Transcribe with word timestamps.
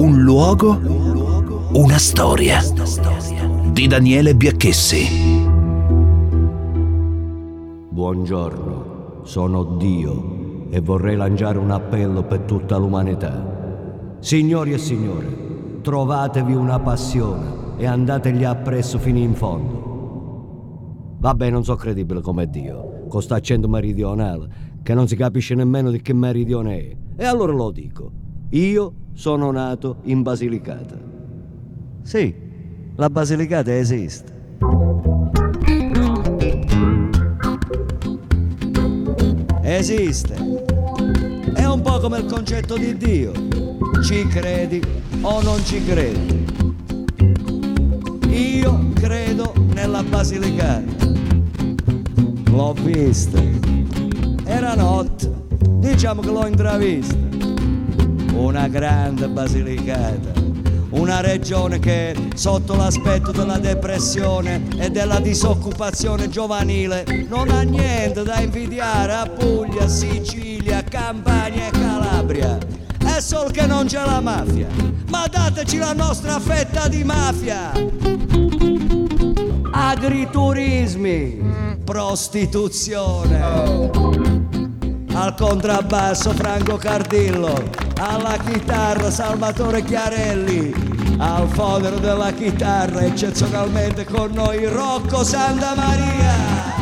Un 0.00 0.22
luogo, 0.22 0.78
una 1.74 1.98
storia. 1.98 2.60
Di 3.70 3.86
Daniele 3.86 4.34
Biacchessi. 4.34 5.44
Buongiorno, 7.90 9.20
sono 9.24 9.76
Dio 9.76 10.68
e 10.70 10.80
vorrei 10.80 11.16
lanciare 11.16 11.58
un 11.58 11.70
appello 11.70 12.22
per 12.22 12.40
tutta 12.40 12.78
l'umanità. 12.78 14.16
Signori 14.20 14.72
e 14.72 14.78
signore, 14.78 15.80
trovatevi 15.82 16.54
una 16.54 16.80
passione 16.80 17.76
e 17.76 17.84
andategli 17.84 18.44
appresso 18.44 18.98
fino 18.98 19.18
in 19.18 19.34
fondo. 19.34 21.18
Vabbè, 21.18 21.50
non 21.50 21.62
so 21.62 21.74
credibile 21.74 22.22
come 22.22 22.48
Dio, 22.48 23.04
con 23.06 23.20
sta 23.20 23.34
accento 23.34 23.68
meridionale, 23.68 24.48
che 24.82 24.94
non 24.94 25.06
si 25.06 25.14
capisce 25.14 25.54
nemmeno 25.54 25.90
di 25.90 26.00
che 26.00 26.14
meridione 26.14 26.78
è. 26.78 26.96
E 27.16 27.26
allora 27.26 27.52
lo 27.52 27.70
dico, 27.70 28.19
io 28.50 28.92
sono 29.14 29.50
nato 29.50 29.98
in 30.04 30.22
Basilicata. 30.22 30.98
Sì, 32.02 32.34
la 32.96 33.08
Basilicata 33.08 33.76
esiste. 33.76 34.38
Esiste. 39.62 40.34
È 41.54 41.64
un 41.64 41.80
po' 41.82 42.00
come 42.00 42.18
il 42.18 42.24
concetto 42.26 42.76
di 42.76 42.96
Dio. 42.96 43.32
Ci 44.02 44.26
credi 44.26 44.82
o 45.20 45.42
non 45.42 45.62
ci 45.64 45.84
credi. 45.84 46.44
Io 48.28 48.90
credo 48.94 49.52
nella 49.74 50.02
Basilicata. 50.02 51.08
L'ho 52.46 52.74
vista. 52.82 53.40
Era 54.44 54.74
notte. 54.74 55.30
Diciamo 55.78 56.20
che 56.20 56.30
l'ho 56.30 56.46
intravista. 56.46 57.29
Una 58.40 58.68
grande 58.68 59.28
Basilicata 59.28 60.48
una 60.90 61.20
regione 61.20 61.78
che 61.78 62.16
sotto 62.34 62.74
l'aspetto 62.74 63.30
della 63.30 63.58
depressione 63.58 64.66
e 64.76 64.90
della 64.90 65.20
disoccupazione 65.20 66.28
giovanile 66.28 67.04
non 67.28 67.48
ha 67.50 67.60
niente 67.60 68.24
da 68.24 68.40
invidiare 68.40 69.12
a 69.12 69.28
Puglia, 69.28 69.86
Sicilia, 69.86 70.82
Campania 70.82 71.68
e 71.68 71.70
Calabria. 71.70 72.58
È 72.98 73.20
solo 73.20 73.50
che 73.50 73.66
non 73.66 73.86
c'è 73.86 74.04
la 74.04 74.20
mafia, 74.20 74.66
ma 75.10 75.28
dateci 75.28 75.76
la 75.76 75.92
nostra 75.92 76.40
fetta 76.40 76.88
di 76.88 77.04
mafia. 77.04 77.70
Agriturismi, 79.70 81.76
prostituzione. 81.84 84.59
Al 85.20 85.34
contrabbasso 85.34 86.30
Franco 86.30 86.76
Cardillo, 86.78 87.52
alla 87.98 88.38
chitarra 88.38 89.10
Salvatore 89.10 89.82
Chiarelli, 89.82 90.72
al 91.18 91.46
fodero 91.48 91.98
della 91.98 92.32
chitarra 92.32 93.02
eccezionalmente 93.02 94.06
con 94.06 94.30
noi 94.32 94.64
Rocco 94.64 95.22
Santa 95.22 95.74
Maria. 95.74 96.78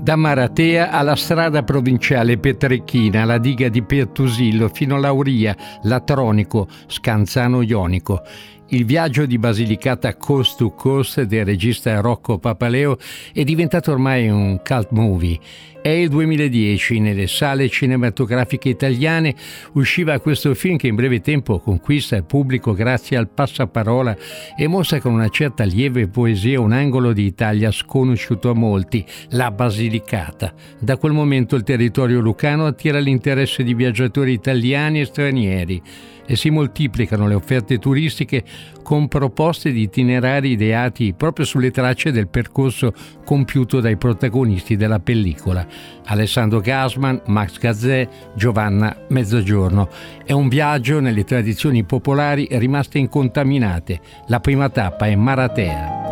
Da 0.00 0.16
Maratea 0.16 0.90
alla 0.90 1.14
strada 1.14 1.62
provinciale 1.62 2.36
Petrecchina, 2.36 3.22
alla 3.22 3.38
diga 3.38 3.68
di 3.68 3.82
Pertusillo, 3.84 4.68
fino 4.68 4.98
Lauria, 4.98 5.56
Latronico, 5.82 6.66
Scanzano 6.88 7.62
Ionico. 7.62 8.22
Il 8.68 8.86
viaggio 8.86 9.26
di 9.26 9.38
Basilicata 9.38 10.16
Coast 10.16 10.56
to 10.56 10.70
Coast 10.70 11.20
del 11.22 11.44
regista 11.44 12.00
Rocco 12.00 12.38
Papaleo 12.38 12.96
è 13.32 13.44
diventato 13.44 13.92
ormai 13.92 14.30
un 14.30 14.58
cult 14.64 14.88
movie. 14.90 15.38
È 15.82 15.90
il 15.90 16.08
2010, 16.08 16.98
nelle 16.98 17.26
sale 17.26 17.68
cinematografiche 17.68 18.70
italiane 18.70 19.34
usciva 19.74 20.18
questo 20.18 20.54
film 20.54 20.78
che 20.78 20.86
in 20.86 20.94
breve 20.94 21.20
tempo 21.20 21.58
conquista 21.58 22.16
il 22.16 22.24
pubblico 22.24 22.72
grazie 22.72 23.18
al 23.18 23.28
passaparola 23.28 24.16
e 24.56 24.66
mostra 24.66 24.98
con 24.98 25.12
una 25.12 25.28
certa 25.28 25.64
lieve 25.64 26.08
poesia 26.08 26.58
un 26.58 26.72
angolo 26.72 27.12
di 27.12 27.26
Italia 27.26 27.70
sconosciuto 27.70 28.48
a 28.48 28.54
molti, 28.54 29.04
la 29.32 29.50
Basilicata. 29.50 30.54
Da 30.78 30.96
quel 30.96 31.12
momento 31.12 31.54
il 31.54 31.64
territorio 31.64 32.20
lucano 32.20 32.64
attira 32.64 32.98
l'interesse 32.98 33.62
di 33.62 33.74
viaggiatori 33.74 34.32
italiani 34.32 35.02
e 35.02 35.04
stranieri 35.04 35.82
e 36.26 36.36
si 36.36 36.50
moltiplicano 36.50 37.26
le 37.26 37.34
offerte 37.34 37.78
turistiche 37.78 38.42
con 38.82 39.08
proposte 39.08 39.72
di 39.72 39.82
itinerari 39.82 40.50
ideati 40.50 41.14
proprio 41.16 41.44
sulle 41.44 41.70
tracce 41.70 42.12
del 42.12 42.28
percorso 42.28 42.92
compiuto 43.24 43.80
dai 43.80 43.96
protagonisti 43.96 44.76
della 44.76 45.00
pellicola, 45.00 45.66
Alessandro 46.04 46.60
Gasman, 46.60 47.22
Max 47.26 47.58
Gazzè, 47.58 48.08
Giovanna 48.34 48.96
Mezzogiorno. 49.08 49.88
È 50.24 50.32
un 50.32 50.48
viaggio 50.48 51.00
nelle 51.00 51.24
tradizioni 51.24 51.84
popolari 51.84 52.46
rimaste 52.50 52.98
incontaminate. 52.98 54.00
La 54.26 54.40
prima 54.40 54.68
tappa 54.68 55.06
è 55.06 55.14
Maratea. 55.14 56.03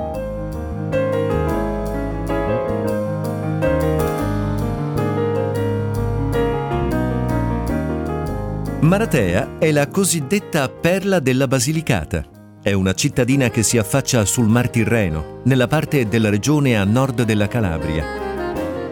Maratea 8.83 9.59
è 9.61 9.71
la 9.71 9.87
cosiddetta 9.87 10.69
perla 10.69 11.21
della 11.21 11.47
Basilicata. 11.47 12.25
È 12.61 12.73
una 12.73 12.95
cittadina 12.95 13.49
che 13.49 13.63
si 13.63 13.79
affaccia 13.79 14.25
sul 14.25 14.49
Mar 14.49 14.71
Tirreno, 14.71 15.41
nella 15.45 15.69
parte 15.69 16.09
della 16.09 16.29
regione 16.31 16.77
a 16.77 16.83
nord 16.83 17.23
della 17.23 17.47
Calabria. 17.47 18.05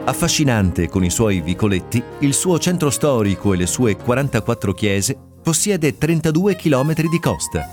Affascinante 0.04 0.88
con 0.88 1.02
i 1.02 1.10
suoi 1.10 1.40
vicoletti, 1.40 2.00
il 2.20 2.34
suo 2.34 2.60
centro 2.60 2.88
storico 2.90 3.52
e 3.52 3.56
le 3.56 3.66
sue 3.66 3.96
44 3.96 4.72
chiese 4.74 5.18
possiede 5.42 5.98
32 5.98 6.54
km 6.54 6.94
di 6.94 7.18
costa. 7.18 7.66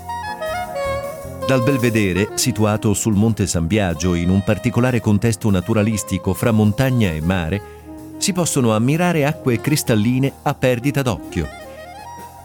Dal 1.46 1.62
Belvedere, 1.62 2.30
situato 2.34 2.94
sul 2.94 3.14
Monte 3.14 3.46
San 3.46 3.68
Biagio 3.68 4.14
in 4.14 4.30
un 4.30 4.42
particolare 4.42 5.00
contesto 5.00 5.48
naturalistico 5.50 6.34
fra 6.34 6.50
montagna 6.50 7.12
e 7.12 7.20
mare, 7.20 7.62
si 8.18 8.32
possono 8.32 8.74
ammirare 8.74 9.24
acque 9.24 9.60
cristalline 9.60 10.32
a 10.42 10.54
perdita 10.54 11.02
d'occhio 11.02 11.57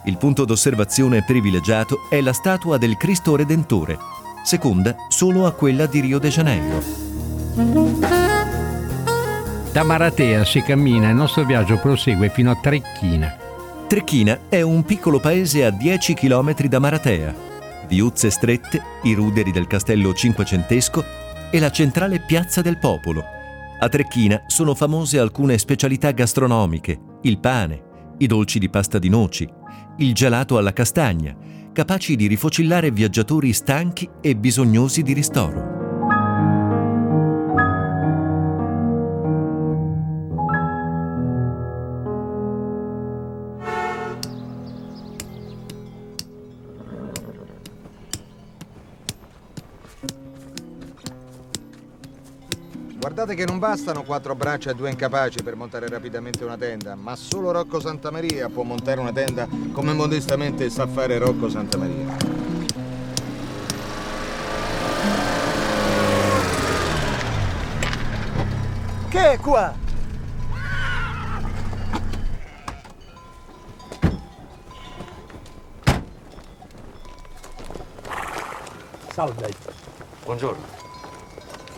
il 0.06 0.18
punto 0.18 0.44
d'osservazione 0.44 1.24
privilegiato 1.24 2.08
è 2.10 2.20
la 2.20 2.34
statua 2.34 2.78
del 2.78 2.98
Cristo 2.98 3.36
Redentore, 3.36 3.98
seconda 4.44 4.96
solo 5.08 5.46
a 5.46 5.52
quella 5.54 5.86
di 5.86 6.02
Rio 6.02 6.20
de 6.20 6.30
Janeiro. 6.30 6.82
Da 9.72 9.84
Maratea 9.84 10.44
si 10.44 10.62
cammina 10.62 11.08
e 11.08 11.12
il 11.12 11.16
nostro 11.16 11.46
viaggio 11.46 11.78
prosegue 11.78 12.30
fino 12.30 12.52
a 12.52 12.56
Trecchina. 12.56 13.38
Trecchina 13.88 14.42
è 14.50 14.62
un 14.62 14.84
piccolo 14.84 15.20
paese 15.20 15.64
a 15.64 15.70
10 15.70 16.14
km 16.14 16.54
da 16.68 16.80
Maratea. 16.80 17.36
Viuzze 17.88 18.30
strette, 18.30 18.82
i 19.04 19.14
ruderi 19.14 19.52
del 19.52 19.68
castello 19.68 20.14
cinquecentesco 20.14 21.04
e 21.50 21.60
la 21.60 21.72
centrale 21.72 22.20
piazza 22.20 22.62
del 22.62 22.78
popolo. 22.78 23.24
A 23.80 23.88
Trecchina 23.90 24.44
sono 24.48 24.76
famose 24.76 25.18
alcune 25.18 25.58
specialità 25.58 26.12
gastronomiche, 26.12 27.00
il 27.22 27.40
pane, 27.40 27.84
i 28.18 28.28
dolci 28.28 28.60
di 28.60 28.70
pasta 28.70 29.00
di 29.00 29.10
noci, 29.10 29.48
il 29.98 30.14
gelato 30.14 30.58
alla 30.58 30.74
castagna, 30.74 31.36
capaci 31.72 32.16
di 32.16 32.28
rifocillare 32.28 32.92
viaggiatori 32.92 33.54
stanchi 33.54 34.10
e 34.22 34.36
bisognosi 34.36 35.02
di 35.02 35.14
ristoro. 35.14 35.73
Guardate 53.34 53.36
che 53.36 53.46
non 53.46 53.58
bastano 53.58 54.04
quattro 54.04 54.36
braccia 54.36 54.70
e 54.70 54.76
due 54.76 54.92
incapaci 54.92 55.42
per 55.42 55.56
montare 55.56 55.88
rapidamente 55.88 56.44
una 56.44 56.56
tenda, 56.56 56.94
ma 56.96 57.16
solo 57.16 57.50
Rocco 57.52 57.80
Santamaria 57.80 58.48
può 58.48 58.62
montare 58.62 59.00
una 59.00 59.12
tenda 59.12 59.48
come 59.72 59.94
modestamente 59.94 60.70
sa 60.70 60.86
fare 60.86 61.18
Rocco 61.18 61.50
Santamaria. 61.50 62.16
Che 69.10 69.32
è 69.32 69.38
qua? 69.40 69.74
Salve. 79.12 79.50
Buongiorno. 80.24 80.66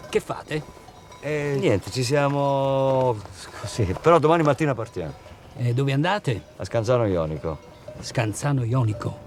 Che 0.10 0.20
fate? 0.20 0.84
Eh, 1.26 1.58
niente, 1.60 1.90
ci 1.90 2.04
siamo 2.04 3.18
così, 3.60 3.96
però 4.00 4.20
domani 4.20 4.44
mattina 4.44 4.76
partiamo. 4.76 5.12
E 5.58 5.74
dove 5.74 5.92
andate? 5.92 6.44
A 6.58 6.66
Scanzano 6.66 7.08
Ionico. 7.08 7.58
Scanzano 8.00 8.64
Ionico? 8.64 9.18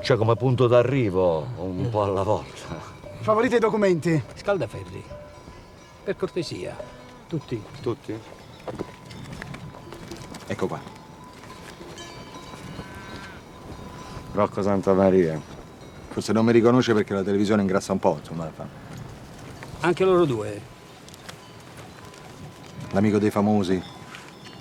Cioè 0.00 0.16
come 0.16 0.36
punto 0.36 0.68
d'arrivo, 0.68 1.44
un 1.56 1.88
po' 1.90 2.04
alla 2.04 2.22
volta. 2.22 2.78
Favorite 3.22 3.56
i 3.56 3.58
documenti? 3.58 4.22
Scaldaferri. 4.36 5.02
Per 6.04 6.14
cortesia. 6.14 6.76
Tutti. 7.26 7.60
Tutti? 7.80 8.16
Ecco 10.46 10.66
qua. 10.68 10.80
Rocco 14.32 14.62
Santa 14.62 14.92
Maria. 14.92 15.40
Forse 16.10 16.32
non 16.32 16.44
mi 16.44 16.52
riconosce 16.52 16.94
perché 16.94 17.14
la 17.14 17.24
televisione 17.24 17.62
ingrassa 17.62 17.90
un 17.90 17.98
po', 17.98 18.18
insomma. 18.20 18.48
fa. 18.54 18.64
Anche 19.80 20.04
loro 20.04 20.24
due. 20.24 20.71
L'amico 22.92 23.18
dei 23.18 23.30
famosi. 23.30 23.82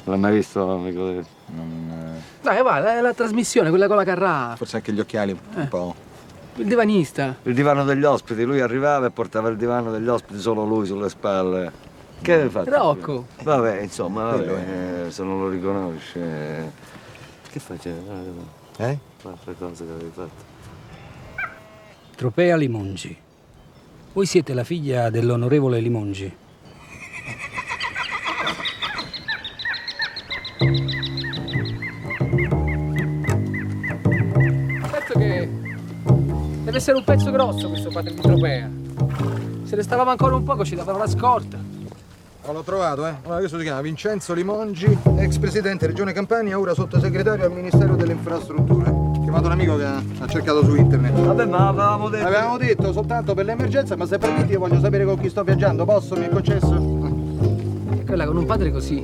L'hai 0.06 0.18
mai 0.18 0.34
visto 0.34 0.66
l'amico 0.66 1.06
del... 1.06 1.26
non, 1.48 2.16
eh, 2.18 2.22
Dai, 2.42 2.64
va, 2.64 2.80
la, 2.80 3.02
la 3.02 3.14
trasmissione, 3.14 3.70
quella 3.70 3.88
con 3.88 3.98
la 3.98 4.04
carrà. 4.04 4.56
forse 4.58 4.78
anche 4.78 4.92
gli 4.94 5.00
occhiali 5.00 5.38
un 5.56 5.68
po'. 5.68 5.94
Il 6.56 6.66
divanista. 6.66 7.36
Il 7.44 7.54
divano 7.54 7.84
degli 7.84 8.04
ospiti, 8.04 8.44
lui 8.44 8.60
arrivava 8.62 9.08
e 9.08 9.12
portava 9.12 9.50
il 9.50 9.58
divano 9.58 9.92
degli 9.92 10.08
ospiti 10.08 10.40
solo 10.40 10.66
lui 10.66 10.86
sulle 10.86 11.10
spalle. 11.10 11.90
Che 12.22 12.34
hai 12.34 12.50
fatto? 12.50 12.70
Rocco. 12.70 13.26
Vabbè, 13.44 13.82
insomma, 13.82 14.32
vabbè, 14.32 15.06
eh, 15.06 15.12
se 15.12 15.24
non 15.24 15.40
lo 15.40 15.50
riconosce. 15.50 16.20
eh. 16.20 16.72
Che 17.50 17.60
faceva? 17.60 18.14
Eh? 18.78 18.98
L'altra 19.24 19.54
cosa 19.54 19.84
che 19.86 19.92
avevi 19.92 20.12
fatto. 20.14 20.50
Tropea 22.16 22.56
Limongi. 22.56 23.18
Voi 24.14 24.26
siete 24.26 24.54
la 24.54 24.64
figlia 24.64 25.10
dell'onorevole 25.10 25.80
Limongi. 25.80 26.36
Essere 36.82 36.98
un 36.98 37.04
pezzo 37.04 37.30
grosso 37.30 37.70
questo 37.70 37.92
padre 37.92 38.12
di 38.16 38.22
Tropea. 38.22 38.68
Se 39.66 39.76
restavamo 39.76 40.10
ancora 40.10 40.36
un 40.36 40.44
poco 40.44 40.66
ci 40.66 40.74
davano 40.74 40.98
la 40.98 41.08
scorta. 41.08 41.60
Oh, 42.44 42.52
l'ho 42.54 42.64
trovato, 42.64 43.06
eh. 43.06 43.14
Allora, 43.22 43.38
questo 43.38 43.60
si 43.60 43.64
chiama 43.64 43.82
Vincenzo 43.82 44.34
Limongi, 44.34 44.98
ex 45.18 45.38
presidente 45.38 45.86
Regione 45.86 46.12
Campania, 46.12 46.58
ora 46.58 46.74
sottosegretario 46.74 47.46
al 47.46 47.52
Ministero 47.52 47.96
delle 47.96 48.14
Infrastrutture. 48.14 48.90
Ho 48.90 49.22
chiamato 49.22 49.46
un 49.46 49.52
amico 49.52 49.78
che 49.78 49.84
ha 49.84 50.02
ha 50.22 50.28
cercato 50.28 50.64
su 50.64 50.74
internet. 50.74 51.14
Vabbè, 51.14 51.46
ma 51.46 51.68
avevamo 51.68 52.10
detto... 52.10 52.26
Avevamo 52.26 52.58
detto 52.58 52.92
soltanto 52.92 53.36
per 53.36 53.46
l'emergenza, 53.46 53.96
ma 53.96 54.08
se 54.08 54.18
permetti 54.18 54.54
io 54.54 54.60
voglio 54.60 54.80
sapere 54.80 55.06
con 55.06 55.20
chi 55.20 55.30
sto 55.30 55.44
viaggiando. 55.44 55.86
Posso? 55.86 56.16
Mi 56.16 56.26
è 56.26 56.30
concesso? 56.30 57.20
E 58.00 58.06
quella 58.06 58.26
con 58.26 58.38
un 58.38 58.46
padre 58.46 58.72
così 58.72 59.04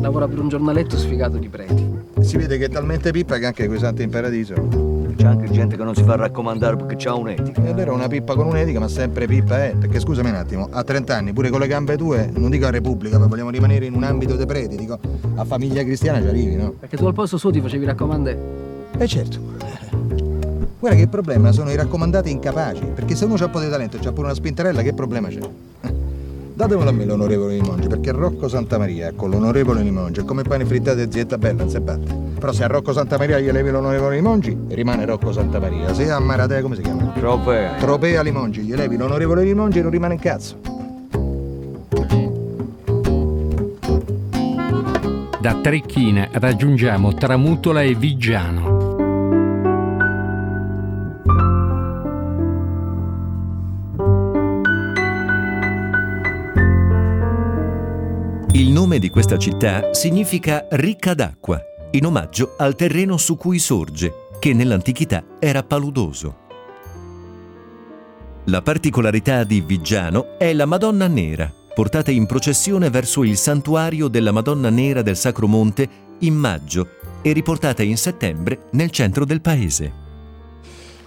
lavora 0.00 0.28
per 0.28 0.38
un 0.38 0.48
giornaletto 0.48 0.96
sfigato 0.96 1.36
di 1.36 1.48
preti. 1.48 1.84
Si 2.20 2.36
vede 2.36 2.58
che 2.58 2.66
è 2.66 2.68
talmente 2.68 3.10
pippa 3.10 3.38
che 3.38 3.46
anche 3.46 3.66
quei 3.66 3.80
santi 3.80 4.04
in 4.04 4.10
paradiso. 4.10 4.87
C'è 5.18 5.26
anche 5.26 5.50
gente 5.50 5.76
che 5.76 5.82
non 5.82 5.96
si 5.96 6.04
fa 6.04 6.14
raccomandare 6.14 6.76
perché 6.76 6.94
c'ha 6.96 7.12
un'etica. 7.12 7.64
E 7.64 7.70
allora 7.70 7.92
una 7.92 8.06
pippa 8.06 8.36
con 8.36 8.46
un'etica, 8.46 8.78
ma 8.78 8.86
sempre 8.86 9.26
pippa 9.26 9.64
è. 9.64 9.74
Perché 9.74 9.98
scusami 9.98 10.28
un 10.28 10.36
attimo, 10.36 10.68
a 10.70 10.84
30 10.84 11.16
anni, 11.16 11.32
pure 11.32 11.50
con 11.50 11.58
le 11.58 11.66
gambe 11.66 11.96
tue, 11.96 12.30
non 12.36 12.50
dico 12.50 12.66
a 12.66 12.70
Repubblica, 12.70 13.18
ma 13.18 13.26
vogliamo 13.26 13.50
rimanere 13.50 13.86
in 13.86 13.94
un 13.94 14.04
ambito 14.04 14.36
dei 14.36 14.46
preti, 14.46 14.76
dico 14.76 14.96
a 15.34 15.44
famiglia 15.44 15.82
cristiana 15.82 16.20
ci 16.20 16.28
arrivi, 16.28 16.54
no? 16.54 16.70
Perché 16.70 16.96
tu 16.96 17.04
al 17.04 17.14
posto 17.14 17.36
suo 17.36 17.50
ti 17.50 17.60
facevi 17.60 17.84
raccomandare. 17.84 18.38
E 18.96 19.08
certo. 19.08 19.40
Guarda 20.78 20.96
che 20.96 21.02
il 21.02 21.08
problema 21.08 21.50
sono 21.50 21.72
i 21.72 21.74
raccomandati 21.74 22.30
incapaci, 22.30 22.84
perché 22.94 23.16
se 23.16 23.24
uno 23.24 23.34
ha 23.34 23.44
un 23.44 23.50
po' 23.50 23.58
di 23.58 23.68
talento 23.68 23.96
e 23.96 23.98
c'ha 23.98 24.12
pure 24.12 24.26
una 24.26 24.34
spintarella, 24.34 24.82
che 24.82 24.92
problema 24.92 25.26
c'è? 25.26 25.40
Datemelo 26.58 26.90
a 26.90 26.92
me 26.92 27.04
l'onorevole 27.04 27.54
Limongi, 27.54 27.86
perché 27.86 28.10
Rocco 28.10 28.48
Santamaria 28.48 29.12
con 29.14 29.30
l'onorevole 29.30 29.80
Limongi 29.80 30.18
è 30.18 30.24
come 30.24 30.42
pane 30.42 30.64
frittato 30.64 30.98
e 30.98 31.06
zietta 31.08 31.38
bella, 31.38 31.62
non 31.62 31.70
si 31.70 31.78
batte. 31.78 32.12
Però 32.36 32.50
se 32.50 32.64
a 32.64 32.66
Rocco 32.66 32.92
Santamaria 32.92 33.38
gli 33.38 33.48
levi 33.48 33.70
l'onorevole 33.70 34.16
Limongi, 34.16 34.58
rimane 34.70 35.04
Rocco 35.04 35.30
Santamaria. 35.30 35.94
Se 35.94 36.10
a 36.10 36.18
Maratea, 36.18 36.60
come 36.60 36.74
si 36.74 36.82
chiama? 36.82 37.12
Tropea. 37.14 37.74
Tropea 37.74 38.22
Limongi, 38.22 38.62
gli 38.62 38.74
levi 38.74 38.96
l'onorevole 38.96 39.44
Limongi, 39.44 39.80
non 39.80 39.92
rimane 39.92 40.14
un 40.14 40.18
cazzo. 40.18 40.56
Da 45.38 45.60
Trecchina 45.62 46.28
raggiungiamo 46.32 47.14
Tramutola 47.14 47.82
e 47.82 47.94
Viggiano. 47.94 48.77
Nome 58.88 59.00
di 59.00 59.10
questa 59.10 59.36
città 59.36 59.92
significa 59.92 60.66
ricca 60.70 61.12
d'acqua, 61.12 61.60
in 61.90 62.06
omaggio 62.06 62.54
al 62.56 62.74
terreno 62.74 63.18
su 63.18 63.36
cui 63.36 63.58
sorge, 63.58 64.28
che 64.38 64.54
nell'antichità 64.54 65.22
era 65.38 65.62
paludoso. 65.62 66.36
La 68.44 68.62
particolarità 68.62 69.44
di 69.44 69.60
Viggiano 69.60 70.38
è 70.38 70.54
la 70.54 70.64
Madonna 70.64 71.06
Nera, 71.06 71.52
portata 71.74 72.10
in 72.10 72.24
processione 72.24 72.88
verso 72.88 73.24
il 73.24 73.36
santuario 73.36 74.08
della 74.08 74.32
Madonna 74.32 74.70
Nera 74.70 75.02
del 75.02 75.18
Sacro 75.18 75.46
Monte 75.46 75.86
in 76.20 76.34
maggio 76.34 76.88
e 77.20 77.32
riportata 77.32 77.82
in 77.82 77.98
settembre 77.98 78.68
nel 78.70 78.90
centro 78.90 79.26
del 79.26 79.42
paese. 79.42 80.07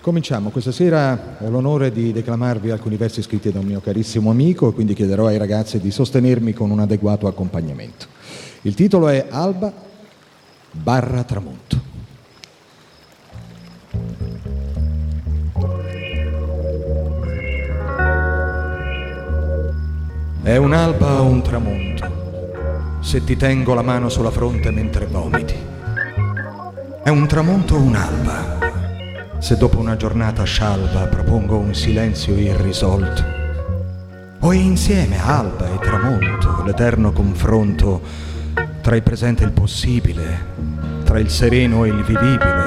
Cominciamo. 0.02 0.50
Questa 0.50 0.72
sera 0.72 1.38
ho 1.40 1.50
l'onore 1.50 1.92
di 1.92 2.12
declamarvi 2.12 2.72
alcuni 2.72 2.98
versi 2.98 3.22
scritti 3.22 3.52
da 3.52 3.60
un 3.60 3.66
mio 3.66 3.82
carissimo 3.82 4.32
amico 4.32 4.70
e 4.70 4.74
quindi 4.74 4.96
chiederò 4.96 5.28
ai 5.28 5.38
ragazzi 5.38 5.80
di 5.80 5.92
sostenermi 5.92 6.54
con 6.54 6.72
un 6.72 6.80
adeguato 6.80 7.28
accompagnamento. 7.28 8.08
Il 8.64 8.74
titolo 8.74 9.10
è 9.10 9.28
Alba 9.30 9.72
barra 10.72 11.24
tramonto. 11.24 11.80
È 20.42 20.58
un'alba 20.58 21.22
o 21.22 21.26
un 21.26 21.44
tramonto, 21.44 22.98
se 23.02 23.24
ti 23.24 23.38
tengo 23.38 23.76
la 23.76 23.84
mano 23.84 24.10
sulla 24.10 24.32
fronte 24.32 24.72
mentre 24.72 25.06
vomiti. 25.06 25.54
È 27.04 27.10
un 27.10 27.28
tramonto 27.28 27.76
o 27.76 27.80
un'alba, 27.80 28.51
se 29.42 29.58
dopo 29.58 29.80
una 29.80 29.98
giornata 29.98 30.44
scialba 30.44 31.08
propongo 31.08 31.58
un 31.58 31.74
silenzio 31.74 32.38
irrisolto. 32.38 33.24
O 34.42 34.52
è 34.52 34.56
insieme 34.56 35.20
alba 35.20 35.68
e 35.68 35.80
tramonto, 35.80 36.62
l'eterno 36.64 37.12
confronto 37.12 38.02
tra 38.82 38.96
il 38.96 39.02
presente 39.02 39.42
e 39.42 39.48
il 39.48 39.52
possibile, 39.52 40.46
tra 41.04 41.18
il 41.18 41.32
sereno 41.32 41.86
e 41.86 41.88
il 41.88 42.04
vivibile, 42.04 42.66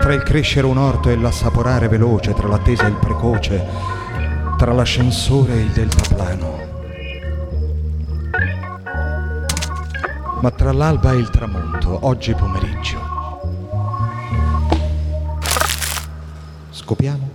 tra 0.00 0.12
il 0.12 0.24
crescere 0.24 0.66
un 0.66 0.76
orto 0.76 1.08
e 1.08 1.16
l'assaporare 1.16 1.86
veloce, 1.86 2.34
tra 2.34 2.48
l'attesa 2.48 2.86
e 2.86 2.88
il 2.88 2.96
precoce, 2.96 3.64
tra 4.58 4.72
l'ascensore 4.72 5.52
e 5.52 5.60
il 5.60 5.70
deltaplano. 5.70 6.58
Ma 10.40 10.50
tra 10.50 10.72
l'alba 10.72 11.12
e 11.12 11.16
il 11.16 11.30
tramonto, 11.30 11.98
oggi 12.02 12.34
pomeriggio, 12.34 13.15
Scopiamo? 16.86 17.28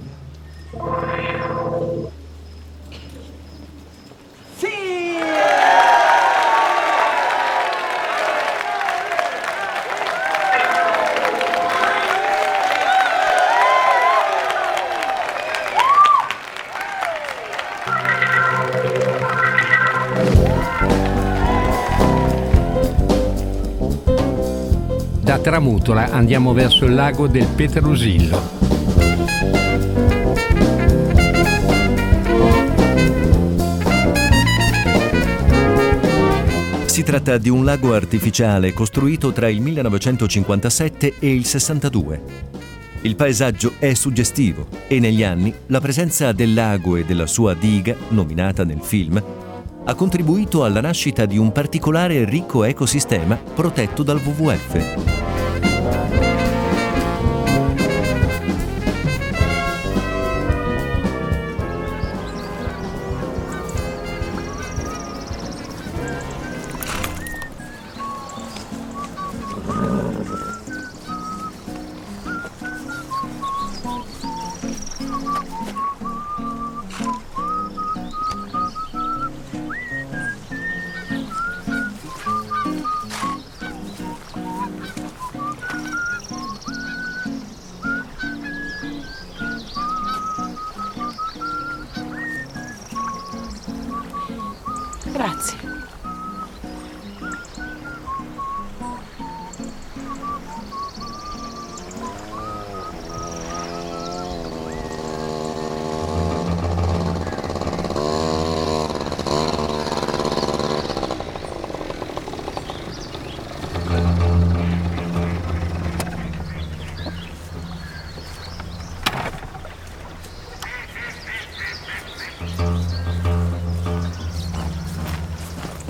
Da 25.20 25.39
Tramutola 25.39 26.10
andiamo 26.12 26.53
verso 26.53 26.86
il 26.86 26.93
lago 26.93 27.27
del 27.27 27.48
Petrusillo. 27.48 28.62
Si 36.91 37.03
tratta 37.03 37.38
di 37.38 37.48
un 37.48 37.63
lago 37.63 37.93
artificiale 37.93 38.74
costruito 38.74 39.31
tra 39.31 39.48
il 39.48 39.62
1957 39.62 41.19
e 41.19 41.33
il 41.33 41.45
62. 41.45 42.21
Il 43.03 43.15
paesaggio 43.15 43.75
è 43.79 43.93
suggestivo 43.93 44.67
e 44.89 45.00
negli 45.00 45.24
anni 45.24 45.53
la 45.67 45.79
presenza 45.79 46.33
del 46.33 46.53
lago 46.53 46.98
e 46.98 47.05
della 47.05 47.27
sua 47.27 47.53
diga, 47.53 47.95
nominata 48.10 48.65
nel 48.65 48.81
film, 48.81 49.24
ha 49.86 49.95
contribuito 49.95 50.65
alla 50.65 50.81
nascita 50.81 51.25
di 51.25 51.38
un 51.38 51.53
particolare 51.53 52.25
ricco 52.25 52.65
ecosistema 52.65 53.38
protetto 53.38 54.03
dal 54.03 54.19
WWF. 54.21 55.30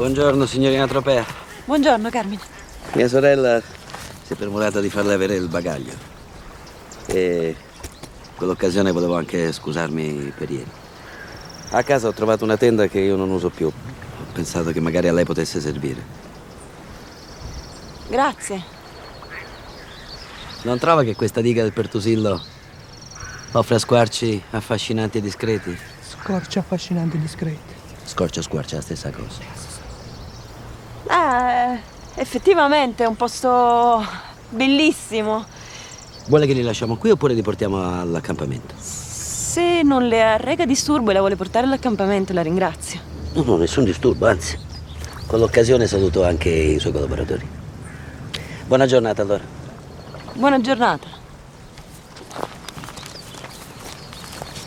Buongiorno 0.02 0.48
signorina 0.48 0.88
Tropea. 0.88 1.24
Buongiorno, 1.64 2.10
Carmine. 2.10 2.42
Mia 2.94 3.08
sorella 3.08 3.62
si 3.62 4.34
è 4.34 4.36
premurata 4.36 4.80
di 4.80 4.90
farle 4.90 5.14
avere 5.14 5.36
il 5.36 5.48
bagaglio. 5.48 5.94
E 7.06 7.56
con 8.36 8.48
l'occasione 8.48 8.92
volevo 8.92 9.16
anche 9.16 9.52
scusarmi 9.52 10.34
per 10.36 10.50
ieri. 10.50 10.72
A 11.70 11.84
casa 11.84 12.08
ho 12.08 12.14
trovato 12.14 12.44
una 12.44 12.58
tenda 12.58 12.88
che 12.88 13.00
io 13.00 13.16
non 13.16 13.30
uso 13.30 13.50
più. 13.50 13.68
Ho 13.68 14.32
pensato 14.34 14.72
che 14.72 14.80
magari 14.80 15.08
a 15.08 15.14
lei 15.14 15.24
potesse 15.24 15.62
servire. 15.62 16.04
Grazie. 18.10 18.64
Non 20.64 20.80
trova 20.80 21.04
che 21.04 21.16
questa 21.16 21.42
diga 21.42 21.62
del 21.62 21.74
Pertusillo 21.74 22.42
offre 23.52 23.78
squarci 23.78 24.42
affascinanti 24.50 25.20
e 25.20 25.22
discreti? 25.22 25.78
Scorci 26.02 26.58
affascinanti 26.58 27.18
e 27.18 27.20
discreti. 27.20 27.80
Scorcia 28.04 28.42
squarcia 28.42 28.74
è 28.74 28.78
la 28.78 28.82
stessa 28.82 29.12
cosa. 29.12 29.71
Effettivamente 32.22 33.04
è 33.04 33.08
un 33.08 33.16
posto 33.16 34.06
bellissimo. 34.50 35.44
Vuole 36.28 36.46
che 36.46 36.54
li 36.54 36.62
lasciamo 36.62 36.96
qui 36.96 37.10
oppure 37.10 37.34
li 37.34 37.42
portiamo 37.42 38.00
all'accampamento? 38.00 38.76
Se 38.78 39.82
non 39.82 40.08
le 40.08 40.22
arrega 40.22 40.68
disturbo 40.68 41.10
e 41.10 41.14
la 41.14 41.20
vuole 41.22 41.36
portare 41.36 41.66
all'accampamento, 41.66 42.32
la 42.32 42.44
ringrazio. 42.44 43.00
No, 43.34 43.42
no, 43.42 43.58
nessun 43.58 43.86
disturbo, 43.86 44.28
anzi. 44.28 44.56
Con 45.26 45.40
l'occasione 45.40 45.88
saluto 45.88 46.24
anche 46.24 46.50
i 46.50 46.78
suoi 46.78 46.94
collaboratori. 46.94 47.50
Buona 48.68 48.86
giornata 48.86 49.24
allora. 49.24 49.44
Buona 50.34 50.62
giornata. 50.62 51.08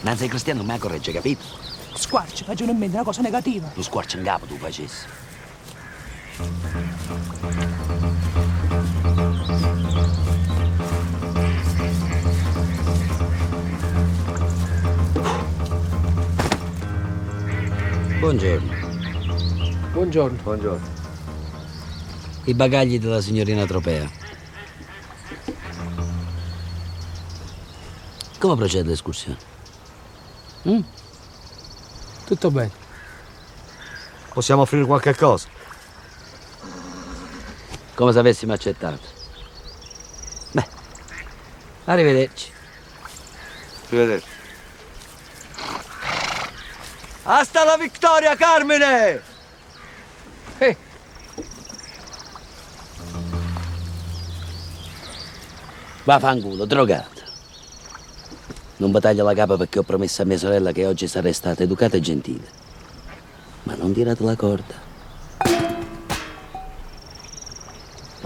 Nanza 0.00 0.26
Cristiano 0.26 0.60
non 0.60 0.72
mi 0.72 0.78
corregge, 0.80 1.12
capito? 1.12 1.44
Squarci, 1.94 2.42
faccio 2.42 2.64
in 2.64 2.76
mente 2.76 2.96
una 2.96 3.04
cosa 3.04 3.22
negativa. 3.22 3.70
Lo 3.74 3.82
squarcio 3.82 4.16
in 4.16 4.24
capo 4.24 4.44
tu 4.46 4.56
facessi. 4.56 5.06
Buongiorno. 18.18 18.72
Buongiorno. 19.92 20.42
Buongiorno. 20.42 20.92
I 22.44 22.54
bagagli 22.54 22.98
della 22.98 23.20
signorina 23.20 23.64
Tropea. 23.64 24.10
Come 28.40 28.56
procede 28.56 28.88
l'escursione? 28.88 29.38
Mm? 30.68 30.80
Tutto 32.26 32.50
bene. 32.50 32.72
Possiamo 34.32 34.62
offrire 34.62 34.84
qualche 34.84 35.14
cosa? 35.14 35.53
Come 37.94 38.12
se 38.12 38.18
avessimo 38.18 38.52
accettato. 38.52 39.06
Beh, 40.52 40.66
arrivederci. 41.84 42.52
Arrivederci. 43.86 44.28
Hasta 47.22 47.64
la 47.64 47.76
vittoria, 47.76 48.36
Carmine! 48.36 49.22
Eh, 50.58 50.76
Vaffanculo, 56.04 56.66
drogato. 56.66 57.22
Non 58.76 58.90
battaglia 58.90 59.22
la 59.22 59.32
capa 59.32 59.56
perché 59.56 59.78
ho 59.78 59.82
promesso 59.82 60.20
a 60.20 60.26
mia 60.26 60.36
sorella 60.36 60.70
che 60.70 60.84
oggi 60.84 61.08
sarei 61.08 61.32
stata 61.32 61.62
educata 61.62 61.96
e 61.96 62.00
gentile. 62.00 62.46
Ma 63.62 63.74
non 63.74 63.94
tirate 63.94 64.22
la 64.22 64.36
corda. 64.36 64.83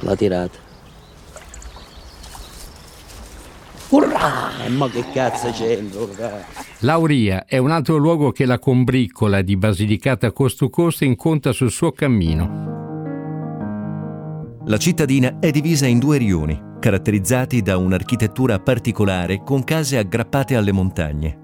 La 0.09 0.17
tirate. 0.17 0.59
Urrà! 3.91 4.65
E 4.65 4.71
mo 4.71 4.87
che 4.87 5.05
cazzo 5.13 5.51
c'entro? 5.51 6.05
urrà? 6.05 6.43
Lauria 6.79 7.45
è 7.45 7.59
un 7.59 7.71
altro 7.71 7.99
luogo 7.99 8.33
che 8.33 8.47
la 8.47 8.59
combriccola 8.59 9.43
di 9.43 9.59
Basilicata 9.59 10.33
Coast 10.33 10.57
to 10.59 10.71
Coast 10.71 11.03
incontra 11.03 11.53
sul 11.53 11.71
suo 11.71 11.93
cammino. 11.93 12.67
La 14.65 14.79
cittadina 14.79 15.39
è 15.41 15.51
divisa 15.51 15.87
in 15.87 15.99
due 15.99 16.17
rioni, 16.17 16.59
caratterizzati 16.81 17.61
da 17.61 17.77
un'architettura 17.77 18.61
particolare 18.61 19.43
con 19.45 19.63
case 19.63 19.99
aggrappate 19.99 20.57
alle 20.57 20.73
montagne. 20.73 21.39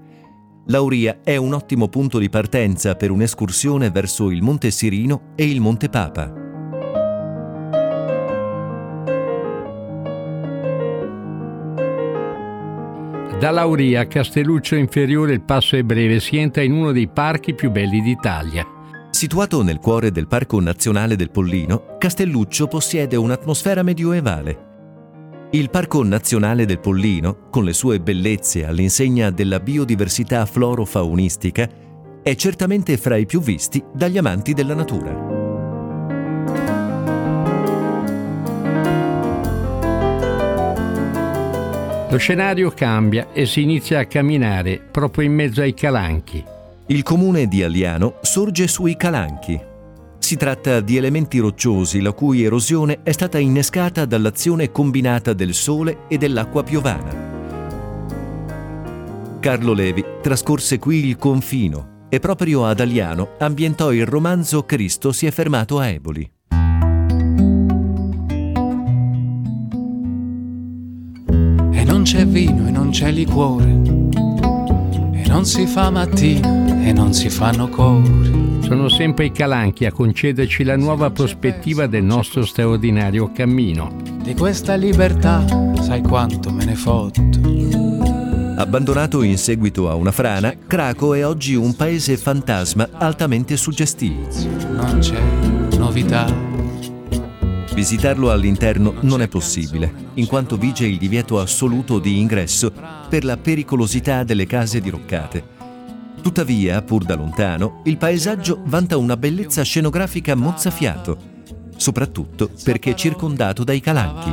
Lauria 0.67 1.19
è 1.23 1.35
un 1.35 1.53
ottimo 1.53 1.87
punto 1.87 2.17
di 2.17 2.29
partenza 2.29 2.95
per 2.95 3.11
un'escursione 3.11 3.91
verso 3.91 4.31
il 4.31 4.41
Monte 4.41 4.71
Sirino 4.71 5.33
e 5.35 5.47
il 5.47 5.61
Monte 5.61 5.89
Papa. 5.89 6.44
Da 13.45 13.51
Lauria 13.51 13.99
a 14.01 14.07
Castelluccio 14.07 14.73
Inferiore 14.73 15.33
il 15.33 15.41
passo 15.43 15.75
è 15.75 15.83
breve, 15.83 16.19
si 16.19 16.35
entra 16.35 16.63
in 16.63 16.71
uno 16.71 16.91
dei 16.91 17.07
parchi 17.07 17.53
più 17.53 17.69
belli 17.69 18.01
d'Italia. 18.01 18.65
Situato 19.11 19.61
nel 19.61 19.77
cuore 19.77 20.09
del 20.09 20.25
Parco 20.25 20.59
Nazionale 20.59 21.15
del 21.15 21.29
Pollino, 21.29 21.95
Castelluccio 21.99 22.65
possiede 22.65 23.15
un'atmosfera 23.15 23.83
medioevale. 23.83 25.49
Il 25.51 25.69
Parco 25.69 26.03
Nazionale 26.03 26.65
del 26.65 26.79
Pollino, 26.79 27.47
con 27.51 27.65
le 27.65 27.73
sue 27.73 27.99
bellezze 27.99 28.65
all'insegna 28.65 29.29
della 29.29 29.59
biodiversità 29.59 30.43
floro-faunistica, 30.47 31.69
è 32.23 32.33
certamente 32.33 32.97
fra 32.97 33.15
i 33.15 33.27
più 33.27 33.41
visti 33.41 33.79
dagli 33.93 34.17
amanti 34.17 34.53
della 34.53 34.73
natura. 34.73 35.34
Lo 42.15 42.21
scenario 42.21 42.71
cambia 42.71 43.33
e 43.33 43.45
si 43.45 43.61
inizia 43.61 43.99
a 43.99 44.05
camminare 44.05 44.79
proprio 44.79 45.25
in 45.25 45.33
mezzo 45.33 45.59
ai 45.59 45.73
calanchi. 45.73 46.41
Il 46.85 47.03
comune 47.03 47.45
di 47.45 47.61
Aliano 47.61 48.19
sorge 48.21 48.69
sui 48.69 48.95
calanchi. 48.95 49.59
Si 50.17 50.37
tratta 50.37 50.79
di 50.79 50.95
elementi 50.95 51.39
rocciosi 51.39 51.99
la 51.99 52.13
cui 52.13 52.43
erosione 52.43 52.99
è 53.03 53.11
stata 53.11 53.37
innescata 53.37 54.05
dall'azione 54.05 54.71
combinata 54.71 55.33
del 55.33 55.53
sole 55.53 56.03
e 56.07 56.17
dell'acqua 56.17 56.63
piovana. 56.63 57.13
Carlo 59.41 59.73
Levi 59.73 60.01
trascorse 60.21 60.79
qui 60.79 61.05
il 61.07 61.17
confino 61.17 62.05
e 62.07 62.21
proprio 62.21 62.65
ad 62.65 62.79
Aliano 62.79 63.31
ambientò 63.39 63.91
il 63.91 64.05
romanzo 64.05 64.63
Cristo 64.63 65.11
si 65.11 65.25
è 65.25 65.31
fermato 65.31 65.79
a 65.79 65.89
Eboli. 65.89 66.34
C'è 72.15 72.25
vino 72.25 72.65
e 72.65 72.71
non 72.71 72.91
c'è 72.91 73.11
liquore. 73.11 73.65
E 73.65 75.27
non 75.27 75.43
si 75.43 75.67
fa 75.67 75.89
mattina 75.89 76.81
e 76.81 76.93
non 76.93 77.13
si 77.13 77.29
fanno 77.29 77.67
cori. 77.67 78.61
Sono 78.61 78.87
sempre 78.87 79.25
i 79.25 79.31
calanchi 79.33 79.83
a 79.83 79.91
concederci 79.91 80.63
la 80.63 80.77
nuova 80.77 81.09
prospettiva 81.09 81.87
del 81.87 82.05
nostro 82.05 82.45
straordinario 82.45 83.33
cammino. 83.33 83.97
Di 84.23 84.33
questa 84.33 84.75
libertà 84.75 85.45
sai 85.81 86.01
quanto 86.01 86.53
me 86.53 86.63
ne 86.63 86.75
fotto. 86.75 87.21
Abbandonato 88.55 89.21
in 89.21 89.37
seguito 89.37 89.89
a 89.89 89.95
una 89.95 90.13
frana, 90.13 90.53
Craco 90.65 91.15
è 91.15 91.25
oggi 91.25 91.53
un 91.55 91.75
paese 91.75 92.15
fantasma 92.15 92.91
altamente 92.93 93.57
suggestivo. 93.57 94.29
Non 94.71 94.99
c'è 94.99 95.19
novità. 95.77 96.54
Visitarlo 97.75 98.31
all'interno 98.31 98.93
non 99.01 99.21
è 99.21 99.27
possibile, 99.27 99.93
in 100.13 100.27
quanto 100.27 100.55
vige 100.55 100.85
il 100.85 100.97
divieto 100.97 101.41
assoluto 101.41 101.99
di 101.99 102.19
ingresso 102.19 102.71
per 103.09 103.25
la 103.25 103.35
pericolosità 103.35 104.23
delle 104.23 104.45
case 104.45 104.79
diroccate. 104.79 105.43
Tuttavia, 106.21 106.81
pur 106.81 107.03
da 107.03 107.15
lontano, 107.15 107.81
il 107.83 107.97
paesaggio 107.97 108.61
vanta 108.63 108.95
una 108.95 109.17
bellezza 109.17 109.61
scenografica 109.61 110.35
mozzafiato, 110.35 111.17
soprattutto 111.75 112.49
perché 112.63 112.91
è 112.91 112.95
circondato 112.95 113.65
dai 113.65 113.81
calanchi. 113.81 114.31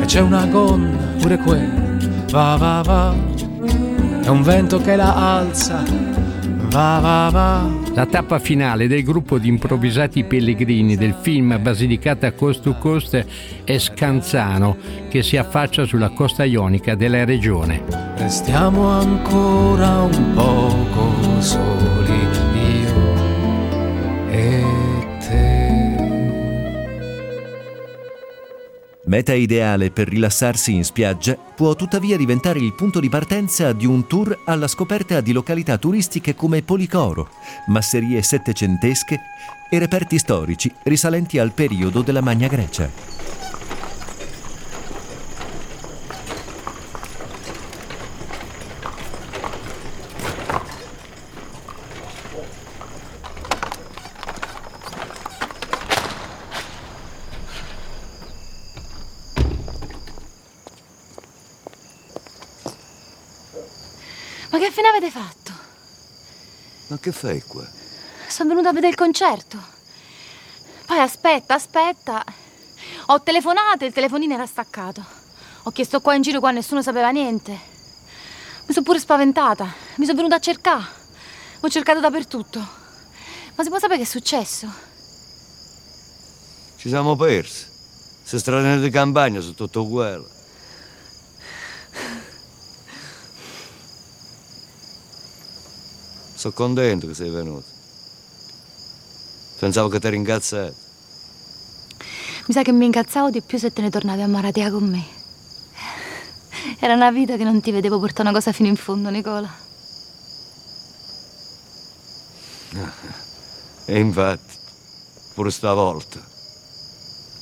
E 0.00 0.04
c'è 0.04 0.20
una 0.20 0.46
gonna 0.46 0.96
pure 1.18 1.36
quella. 1.38 1.96
Va 2.30 2.56
va 2.56 2.80
va. 2.80 3.14
È 4.22 4.28
un 4.28 4.42
vento 4.42 4.80
che 4.80 4.94
la 4.94 5.36
alza. 5.36 5.82
Va 6.70 7.00
va 7.00 7.28
va. 7.32 7.87
La 7.98 8.06
tappa 8.06 8.38
finale 8.38 8.86
del 8.86 9.02
gruppo 9.02 9.38
di 9.38 9.48
improvvisati 9.48 10.22
pellegrini 10.22 10.94
del 10.94 11.16
film 11.20 11.60
Basilicata 11.60 12.30
Coast 12.30 12.62
to 12.62 12.74
Coast 12.74 13.26
è 13.64 13.76
Scanzano, 13.76 14.76
che 15.08 15.24
si 15.24 15.36
affaccia 15.36 15.84
sulla 15.84 16.10
costa 16.10 16.44
ionica 16.44 16.94
della 16.94 17.24
regione. 17.24 17.82
Restiamo 18.14 18.86
ancora 18.86 20.02
un 20.02 20.32
poco 20.32 21.40
soli 21.40 22.27
Meta 29.08 29.32
ideale 29.32 29.90
per 29.90 30.06
rilassarsi 30.06 30.74
in 30.74 30.84
spiaggia, 30.84 31.34
può 31.34 31.74
tuttavia 31.74 32.18
diventare 32.18 32.58
il 32.58 32.74
punto 32.74 33.00
di 33.00 33.08
partenza 33.08 33.72
di 33.72 33.86
un 33.86 34.06
tour 34.06 34.42
alla 34.44 34.68
scoperta 34.68 35.22
di 35.22 35.32
località 35.32 35.78
turistiche 35.78 36.34
come 36.34 36.60
Policoro, 36.60 37.30
masserie 37.68 38.20
settecentesche 38.20 39.18
e 39.70 39.78
reperti 39.78 40.18
storici 40.18 40.70
risalenti 40.82 41.38
al 41.38 41.52
periodo 41.52 42.02
della 42.02 42.20
Magna 42.20 42.48
Grecia. 42.48 43.17
Avete 64.50 65.10
fatto? 65.10 65.52
Ma 66.88 66.98
che 66.98 67.12
fai 67.12 67.42
qua? 67.46 67.66
Sono 68.28 68.50
venuta 68.50 68.70
a 68.70 68.72
vedere 68.72 68.90
il 68.90 68.98
concerto. 68.98 69.58
Poi 70.86 70.98
aspetta, 70.98 71.54
aspetta. 71.54 72.24
Ho 73.06 73.22
telefonato 73.22 73.84
e 73.84 73.88
il 73.88 73.92
telefonino 73.92 74.34
era 74.34 74.46
staccato. 74.46 75.04
Ho 75.64 75.70
chiesto 75.70 76.00
qua 76.00 76.14
in 76.14 76.22
giro 76.22 76.40
qua 76.40 76.50
nessuno 76.50 76.82
sapeva 76.82 77.10
niente. 77.10 77.50
Mi 77.50 78.72
sono 78.72 78.84
pure 78.84 78.98
spaventata. 78.98 79.64
Mi 79.96 80.04
sono 80.04 80.16
venuta 80.16 80.36
a 80.36 80.40
cercare. 80.40 80.84
Ho 81.60 81.68
cercato 81.68 82.00
dappertutto. 82.00 82.58
Ma 83.54 83.62
si 83.62 83.68
può 83.68 83.78
sapere 83.78 83.98
che 83.98 84.04
è 84.04 84.06
successo? 84.06 84.72
Ci 86.76 86.88
siamo 86.88 87.16
persi. 87.16 87.66
Se 88.22 88.38
strade 88.38 88.78
di 88.78 88.90
campagna 88.90 89.40
sono 89.40 89.54
tutto 89.54 89.82
uguale. 89.82 90.37
Sono 96.38 96.54
contento 96.54 97.08
che 97.08 97.14
sei 97.14 97.30
venuto. 97.30 97.64
Pensavo 99.58 99.88
che 99.88 99.98
ti 99.98 100.08
ringrazzato. 100.08 100.72
Mi 102.46 102.54
sa 102.54 102.62
che 102.62 102.70
mi 102.70 102.84
incazzavo 102.84 103.28
di 103.28 103.42
più 103.42 103.58
se 103.58 103.72
te 103.72 103.82
ne 103.82 103.90
tornavi 103.90 104.22
a 104.22 104.28
Maratea 104.28 104.70
con 104.70 104.88
me. 104.88 105.04
Era 106.78 106.94
una 106.94 107.10
vita 107.10 107.36
che 107.36 107.42
non 107.42 107.60
ti 107.60 107.72
vedevo 107.72 107.98
portare 107.98 108.28
una 108.28 108.38
cosa 108.38 108.52
fino 108.52 108.68
in 108.68 108.76
fondo, 108.76 109.10
Nicola. 109.10 109.52
E 113.90 113.98
infatti, 113.98 114.54
pure 115.34 115.50
stavolta. 115.50 116.20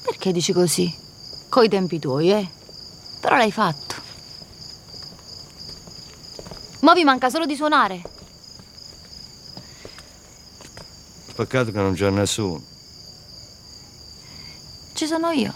Perché 0.05 0.31
dici 0.31 0.53
così? 0.53 0.95
Coi 1.49 1.69
tempi 1.69 1.99
tuoi, 1.99 2.31
eh? 2.31 2.49
Però 3.21 3.35
l'hai 3.35 3.51
fatto. 3.51 3.97
Mo 6.81 6.93
vi 6.95 7.03
manca 7.03 7.29
solo 7.31 7.47
di 7.47 7.57
suonare. 7.57 8.16
Peccato 11.37 11.71
che 11.71 11.77
non 11.77 11.93
c'è 11.93 12.09
nessuno. 12.09 12.65
Ci 14.95 15.07
sono 15.07 15.31
io. 15.33 15.53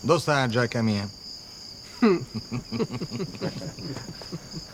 Dove 0.00 0.18
sta 0.18 0.38
la 0.38 0.48
giacca 0.48 0.80
mia? 0.80 1.06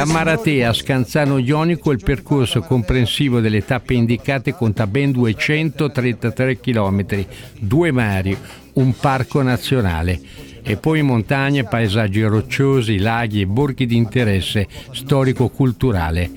Da 0.00 0.06
Maratea 0.06 0.70
a 0.70 0.72
Scanzano 0.72 1.36
Ionico 1.36 1.90
il 1.90 2.00
percorso 2.02 2.62
comprensivo 2.62 3.40
delle 3.40 3.66
tappe 3.66 3.92
indicate 3.92 4.54
conta 4.54 4.86
ben 4.86 5.12
233 5.12 6.58
km, 6.58 7.26
due 7.58 7.92
mari, 7.92 8.34
un 8.74 8.96
parco 8.98 9.42
nazionale 9.42 10.18
e 10.62 10.78
poi 10.78 11.02
montagne, 11.02 11.64
paesaggi 11.64 12.22
rocciosi, 12.22 12.96
laghi 12.96 13.42
e 13.42 13.46
borghi 13.46 13.84
di 13.84 13.96
interesse 13.96 14.66
storico-culturale. 14.90 16.30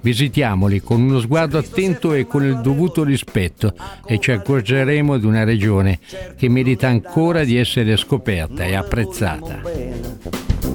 Visitiamoli 0.00 0.80
con 0.80 1.02
uno 1.02 1.20
sguardo 1.20 1.58
attento 1.58 2.14
e 2.14 2.26
con 2.26 2.42
il 2.42 2.62
dovuto 2.62 3.04
rispetto 3.04 3.74
e 4.06 4.18
ci 4.18 4.30
accorgeremo 4.32 5.18
di 5.18 5.26
una 5.26 5.44
regione 5.44 5.98
che 6.38 6.48
merita 6.48 6.88
ancora 6.88 7.44
di 7.44 7.58
essere 7.58 7.98
scoperta 7.98 8.64
e 8.64 8.74
apprezzata. 8.74 9.60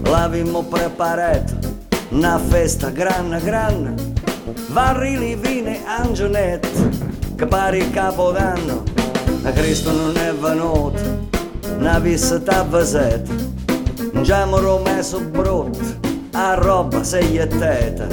L'avevamo 0.03 0.61
preparato 0.61 1.74
una 2.09 2.37
festa 2.37 2.89
grande 2.89 3.39
grande, 3.41 3.93
varrili, 4.69 5.35
vine, 5.35 5.81
angionet, 5.85 7.35
che 7.35 7.45
pare 7.45 7.77
il 7.77 7.91
capodanno, 7.91 8.83
a 9.43 9.51
Cristo 9.51 9.91
non 9.91 10.15
è 10.17 10.33
venuto, 10.33 11.01
una 11.77 12.01
vasetta, 12.69 13.33
già 14.21 14.45
mi 14.45 14.55
ero 14.55 14.79
messo 14.79 15.19
brutto, 15.19 15.79
a 16.31 16.53
roba 16.53 17.03
sei 17.03 17.37
e 17.37 17.47
teta, 17.47 18.07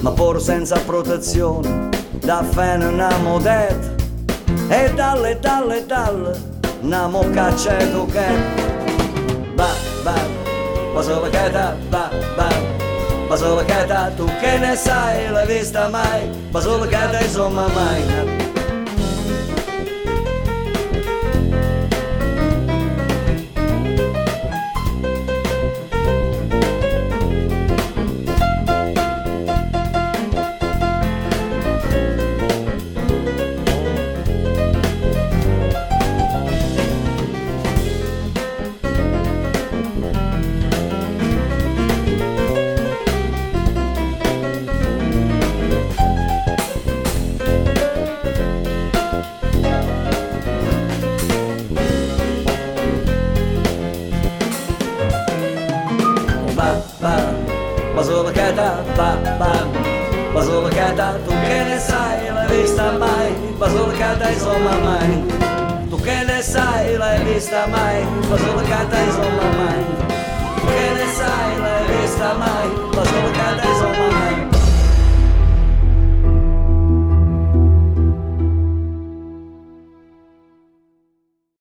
ma 0.00 0.10
pur 0.10 0.40
senza 0.40 0.78
protezione, 0.80 1.88
da 2.20 2.44
fene 2.44 2.84
una 2.86 3.16
modetta, 3.18 4.02
e 4.68 4.92
dalle, 4.94 5.38
dalle, 5.40 5.86
dalle, 5.86 6.38
una 6.80 7.08
moccacceto 7.08 8.06
che, 8.06 8.26
ba, 9.54 9.68
ba, 10.02 10.14
ba, 10.92 11.02
solo 11.02 11.28
che 11.30 11.50
da, 11.50 11.74
ba, 11.88 12.10
ba, 12.36 12.73
Basilicata, 13.34 14.12
tu 14.16 14.26
che 14.38 14.58
ne 14.58 14.76
sai, 14.76 15.28
l'hai 15.28 15.44
vista 15.44 15.88
mai? 15.88 16.28
Basilicata 16.52 17.20
insomma 17.20 17.66
mai 17.66 18.43
insomma 67.44 67.66
mai, 67.66 68.02
tu 68.02 68.36
che 68.62 68.86
ne 68.88 69.93